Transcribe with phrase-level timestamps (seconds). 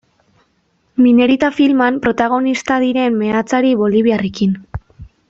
[1.05, 4.57] Minerita filman protagonista diren meatzari boliviarrekin.